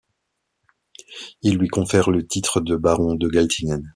[1.43, 3.83] Il lui confère le titre de baron de Geltingen.